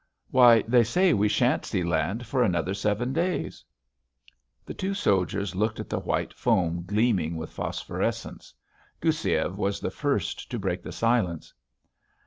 "Why, 0.31 0.63
they 0.63 0.83
say 0.83 1.13
we 1.13 1.27
shan't 1.29 1.63
see 1.63 1.83
land 1.83 2.25
for 2.25 2.41
another 2.41 2.73
seven 2.73 3.13
days." 3.13 3.63
The 4.65 4.73
two 4.73 4.95
soldiers 4.95 5.53
looked 5.53 5.79
at 5.79 5.91
the 5.91 5.99
white 5.99 6.33
foam 6.33 6.83
gleaming 6.87 7.37
with 7.37 7.51
phosphorescence. 7.53 8.51
Goussiev 8.99 9.57
was 9.57 9.79
the 9.79 9.91
first 9.91 10.49
to 10.49 10.57
break 10.57 10.81
the 10.81 10.91
silence. 10.91 11.53